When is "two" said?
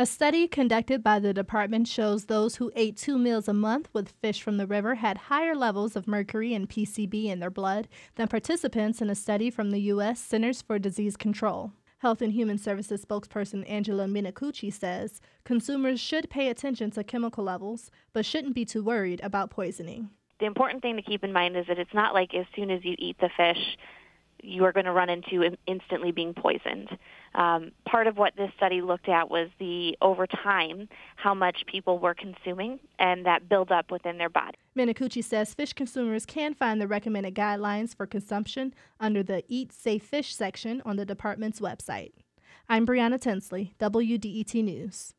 2.96-3.18